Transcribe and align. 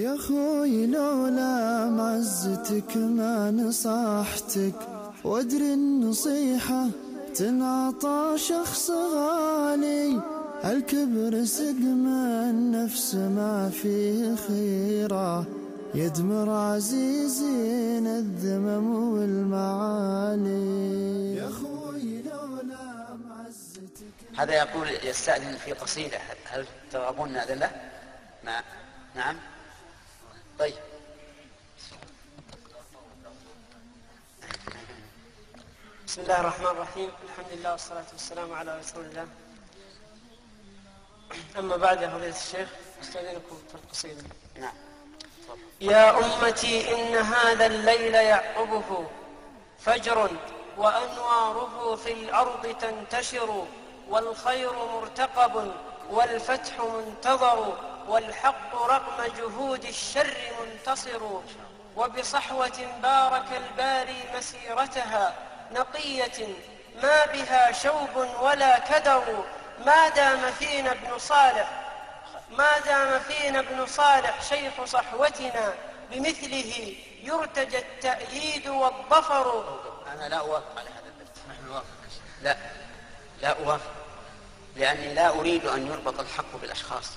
يا 0.00 0.16
خوي 0.16 0.86
لولا 0.86 1.86
معزتك 1.86 2.96
ما 2.96 3.50
نصحتك 3.50 4.74
وادري 5.24 5.74
النصيحة 5.74 6.86
تنعطى 7.34 8.34
شخص 8.36 8.90
غالي. 8.90 10.22
الكبر 10.64 11.44
سقم 11.44 12.06
النفس 12.50 13.14
ما 13.14 13.70
فيه 13.82 14.34
خيرة. 14.34 15.46
يدمر 15.94 16.50
عزيزين 16.50 18.06
الذمم 18.06 19.14
والمعالي 19.14 20.56
يا 21.36 21.48
خوي 21.48 22.22
لولا 22.22 23.16
معزتك 23.28 24.16
هذا 24.38 24.54
يقول 24.54 24.88
يستأذن 25.04 25.56
في 25.64 25.72
قصيدة 25.72 26.18
هل 26.44 26.64
ترغبون 26.92 27.32
نأذن 27.32 27.58
له؟ 27.58 27.70
ما؟ 28.44 28.62
نعم. 29.16 29.36
طيب. 30.60 30.74
بسم 36.06 36.20
الله 36.22 36.40
الرحمن 36.40 36.66
الرحيم. 36.66 37.10
الحمد 37.24 37.52
لله 37.52 37.72
والصلاة 37.72 38.04
والسلام 38.12 38.52
على 38.52 38.78
رسول 38.78 39.04
الله. 39.04 39.28
أما 41.58 41.76
بعد 41.76 42.02
يا 42.02 42.08
فضيلة 42.08 42.36
الشيخ 42.36 42.68
أستاذنكم 43.02 43.58
في 43.68 43.74
القصيدة 43.74 44.22
نعم. 44.56 44.74
يا 45.80 46.18
أمتي 46.18 46.94
إن 46.94 47.16
هذا 47.16 47.66
الليل 47.66 48.14
يعقبه 48.14 49.10
فجر 49.78 50.30
وأنواره 50.76 51.96
في 51.96 52.12
الأرض 52.12 52.76
تنتشر 52.80 53.66
والخير 54.08 54.72
مرتقب 54.72 55.72
والفتح 56.10 56.80
منتظر. 56.80 57.89
والحق 58.10 58.74
رغم 58.74 59.32
جهود 59.38 59.84
الشر 59.84 60.36
منتصر 60.60 61.20
وبصحوة 61.96 62.98
بارك 63.02 63.46
الباري 63.52 64.24
مسيرتها 64.34 65.34
نقية 65.72 66.48
ما 67.02 67.26
بها 67.26 67.72
شوب 67.72 68.16
ولا 68.40 68.78
كدر 68.78 69.44
ما 69.86 70.08
دام 70.08 70.52
فينا 70.52 70.92
ابن 70.92 71.18
صالح 71.18 71.68
ما 72.50 72.78
دام 72.78 73.20
فينا 73.20 73.58
ابن 73.58 73.86
صالح 73.86 74.42
شيخ 74.42 74.84
صحوتنا 74.84 75.74
بمثله 76.10 76.94
يرتجى 77.22 77.78
التأييد 77.78 78.68
والظفر. 78.68 79.78
أنا 80.12 80.28
لا 80.28 80.36
أوافق 80.36 80.78
على 80.78 80.88
هذا 80.88 81.06
البيت 81.06 81.28
نحن 81.50 81.66
نوافق 81.66 81.84
لا 82.42 82.56
لا 83.42 83.64
أوافق. 83.64 83.92
لأني 84.76 85.14
لا 85.14 85.28
أريد 85.28 85.66
أن 85.66 85.86
يربط 85.86 86.20
الحق 86.20 86.56
بالأشخاص. 86.60 87.10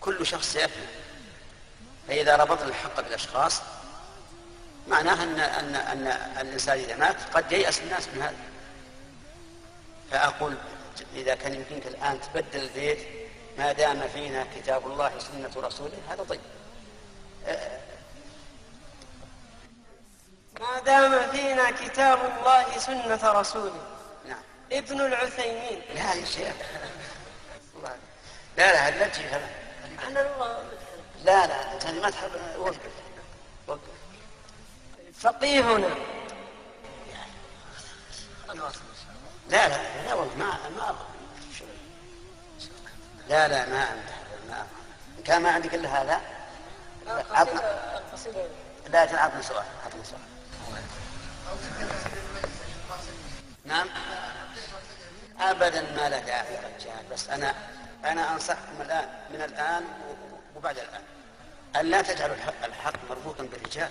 كل 0.00 0.26
شخص 0.26 0.52
سيفنى 0.52 0.86
فإذا 2.08 2.36
ربطنا 2.36 2.68
الحق 2.68 3.00
بالأشخاص 3.00 3.62
معناها 4.88 5.22
أن 5.22 5.40
أن 5.40 5.74
أن 5.74 6.06
الإنسان 6.40 6.78
إذا 6.78 6.96
مات 6.96 7.16
قد 7.34 7.52
ييأس 7.52 7.80
الناس 7.80 8.08
من 8.08 8.22
هذا. 8.22 8.36
فأقول 10.10 10.54
إذا 11.14 11.34
كان 11.34 11.54
يمكنك 11.54 11.86
الآن 11.86 12.20
تبدل 12.20 12.62
البيت 12.62 12.98
ما 13.58 13.72
دام 13.72 14.08
فينا 14.08 14.46
كتاب 14.56 14.86
الله 14.86 15.16
وسنة 15.16 15.66
رسوله 15.66 15.98
هذا 16.10 16.22
طيب. 16.22 16.40
ما 20.60 20.80
دام 20.86 21.30
فينا 21.30 21.70
كتاب 21.70 22.18
الله 22.38 22.78
سنة 22.78 23.32
رسوله. 23.32 23.80
نعم. 24.28 24.42
ابن 24.72 25.00
العثيمين. 25.00 25.82
لا 25.94 26.14
يا 26.14 26.24
شيخ. 26.24 26.54
لا 28.58 28.90
لا 28.90 28.98
لا 28.98 29.08
تجي. 29.08 29.24
هذا 29.24 29.59
الله 30.16 30.64
لا 31.24 31.46
لا 31.46 31.74
أنت 31.74 31.86
ما 31.86 32.10
تحب. 32.10 32.30
وقف 32.58 32.78
وقف. 33.66 33.80
فقيهنا 35.20 35.94
لا 39.48 39.68
لا 39.68 40.04
لا 40.06 40.14
والله 40.14 40.34
ما 40.36 40.58
ما 40.76 40.96
لا 43.28 43.48
لا 43.48 43.66
ما 43.66 44.02
ما 44.48 44.66
إن 45.18 45.22
كان 45.24 45.42
ما 45.42 45.50
عندك 45.50 45.74
إلا 45.74 46.02
هذا 46.02 46.20
عطنا. 47.30 47.60
لا 48.88 49.00
عطنا 49.00 49.42
سؤال 49.42 49.64
عطنا 49.86 50.02
سؤال. 50.04 50.20
نعم. 53.64 53.88
ابدا 55.40 55.80
ما 55.80 56.08
له 56.08 56.18
داعي 56.18 56.54
يا 56.54 56.60
رجال. 56.60 57.04
بس 57.12 57.28
أنا 57.28 57.54
أنا 58.04 58.34
أنصحكم 58.34 58.80
الآن 58.80 59.08
من 59.30 59.42
الآن 59.42 59.84
وبعد 60.56 60.78
الآن 60.78 61.02
أن 61.76 61.86
لا 61.86 62.02
تجعلوا 62.02 62.36
الحق, 62.64 63.10
مربوطا 63.10 63.44
بالرجال. 63.44 63.90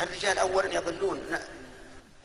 الرجال 0.00 0.38
اولا 0.38 0.74
يضلون. 0.74 1.38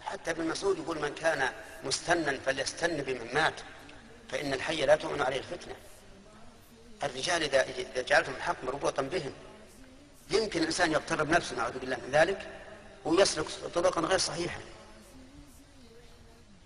حتى 0.04 0.32
ابن 0.32 0.48
مسعود 0.48 0.78
يقول 0.78 1.00
من 1.00 1.16
كان 1.16 1.50
مستنا 1.84 2.40
فليستن 2.46 2.98
بمن 2.98 3.34
مات 3.34 3.54
فإن 4.32 4.54
الحي 4.54 4.86
لا 4.86 4.96
تؤمن 4.96 5.22
عليه 5.22 5.38
الفتنة. 5.38 5.76
الرجال 7.04 7.44
إذا 7.44 7.62
إذا 7.62 8.02
جعلتم 8.02 8.32
الحق 8.32 8.64
مربوطا 8.64 9.02
بهم. 9.02 9.34
يمكن 10.30 10.60
الإنسان 10.60 10.92
يغتر 10.92 11.24
بنفسه 11.24 11.56
نعوذ 11.56 11.80
بالله 11.80 11.96
من 11.96 12.10
ذلك 12.12 12.48
ويسلك 13.06 13.46
طرقا 13.76 14.02
غير 14.02 14.18
صحيحة. 14.18 14.60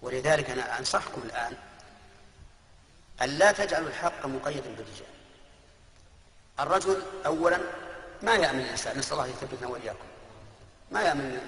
ولذلك 0.02 0.50
أنا 0.50 0.80
أنصحكم 0.80 1.22
الآن 1.26 1.56
أن 3.22 3.30
لا 3.30 3.52
تجعلوا 3.52 3.88
الحق 3.88 4.26
مقيدا 4.26 4.70
بالرجال. 4.70 5.12
الرجل 6.60 7.02
اولا 7.26 7.60
ما 8.22 8.36
يأمن 8.36 8.60
الإنسان 8.60 8.98
نسأل 8.98 9.14
الله 9.14 9.28
يثبتنا 9.28 9.68
وإياكم. 9.68 10.08
ما 10.92 11.02
يأمن 11.02 11.40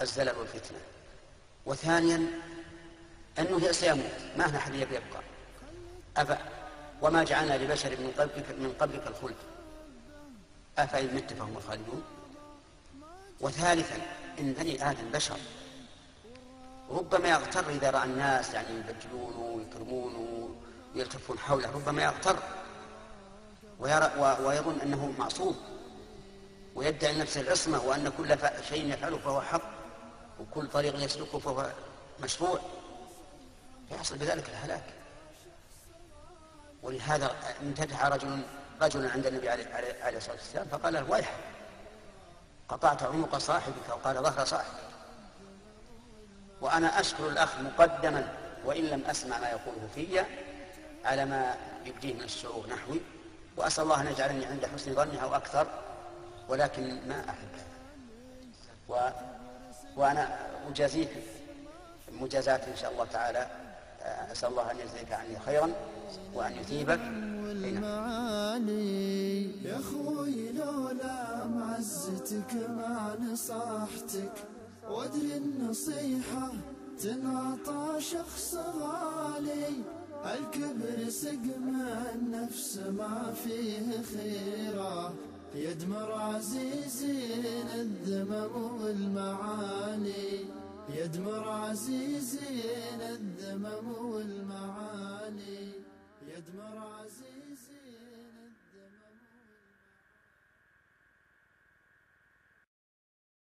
الزلل 0.00 0.36
والفتنة. 0.36 0.78
وثانيا 1.66 2.26
أنه 3.38 3.72
سيموت 3.72 4.20
ما 4.36 4.50
هنا 4.50 4.58
أحد 4.58 4.74
يبقى. 4.74 5.00
ابا 6.16 6.38
وما 7.02 7.24
جعلنا 7.24 7.54
لبشر 7.54 7.90
من 7.90 8.12
قبلك 8.18 8.50
من 8.50 8.74
قبلك 8.80 9.06
الخلد. 9.06 9.36
افان 10.78 11.14
مت 11.14 11.32
فهم 11.32 11.56
الخالدون. 11.56 12.04
وثالثا 13.40 13.96
إن 14.38 14.52
بني 14.52 14.90
آدم 14.90 15.10
بشر. 15.10 15.36
ربما 16.90 17.28
يغتر 17.28 17.70
إذا 17.70 17.90
رأى 17.90 18.04
الناس 18.04 18.54
يعني 18.54 18.68
يبجلونه 18.68 19.38
ويكرمونه 19.38 20.54
ويلتفون 20.96 21.38
حوله 21.38 21.70
ربما 21.70 22.02
يغتر 22.02 22.36
ويرى 23.78 24.12
ويظن 24.18 24.80
أنه 24.80 25.14
معصوم 25.18 25.56
ويدعي 26.74 27.18
نفسه 27.18 27.40
العصمة 27.40 27.82
وأن 27.82 28.12
كل 28.18 28.36
شيء 28.68 28.92
يفعله 28.92 29.18
فهو 29.18 29.40
حق 29.40 29.62
وكل 30.40 30.68
طريق 30.68 31.04
يسلكه 31.04 31.38
فهو 31.38 31.70
مشروع. 32.22 32.60
فيحصل 33.88 34.18
بذلك 34.18 34.48
الهلاك. 34.48 34.84
ولهذا 36.82 37.36
امتدح 37.62 38.06
رجل 38.06 38.42
رجلا 38.82 39.10
عند 39.10 39.26
النبي 39.26 39.48
عليه 39.48 40.16
الصلاة 40.16 40.36
والسلام 40.36 40.66
فقال 40.66 40.94
له 40.94 41.10
ويحك؟ 41.10 41.40
قطعت 42.68 43.02
عنق 43.02 43.38
صاحبك 43.38 43.90
أو 43.90 43.96
قال 43.96 44.22
ظهر 44.22 44.44
صاحبك 44.44 44.86
وأنا 46.60 47.00
أشكر 47.00 47.28
الأخ 47.28 47.60
مقدما 47.60 48.32
وإن 48.64 48.84
لم 48.84 49.04
أسمع 49.06 49.38
ما 49.38 49.48
يقوله 49.48 49.88
في 49.94 50.00
على 51.04 51.24
ما 51.24 51.54
يبديه 51.84 52.14
من 52.14 52.22
الشعور 52.22 52.66
نحوي. 52.66 53.00
وأسأل 53.56 53.84
الله 53.84 54.00
أن 54.00 54.06
يجعلني 54.06 54.46
عند 54.46 54.66
حسن 54.66 54.94
ظنه 54.94 55.18
أو 55.18 55.34
أكثر 55.34 55.66
ولكن 56.48 57.08
ما 57.08 57.30
أحب. 57.30 57.48
و 58.88 59.10
وأنا 59.96 60.38
اجازيك 60.70 61.10
مجازات 62.12 62.68
إن 62.68 62.76
شاء 62.76 62.92
الله 62.92 63.04
تعالى. 63.04 63.46
أسأل 64.32 64.48
الله 64.48 64.70
أن 64.70 64.76
يجزيك 64.78 65.12
عني 65.12 65.38
خيرا 65.46 65.70
وأن 66.34 66.52
يثيبك. 66.52 67.00
والمعالي 67.46 68.84
يا 69.64 69.78
خوي 69.78 70.52
لولا 70.52 71.44
معزتك 71.44 72.54
ما 72.54 73.16
نصحتك 73.20 74.32
وادري 74.88 75.36
النصيحة 75.36 76.52
تنعطى 77.02 78.00
شخص 78.00 78.54
غالي. 78.54 79.82
الكبر 80.24 81.10
سقم 81.10 81.80
النفس 82.14 82.78
ما 82.98 83.34
فيه 83.44 84.02
خيره 84.02 85.14
يدمر 85.54 86.12
عزيزين 86.12 87.66
الذمم 87.74 88.82
والمعاني. 88.82 90.44
يدمر 90.94 91.48
عزيزين 91.48 93.00
الذمم 93.00 93.88
والمعاني. 94.04 94.45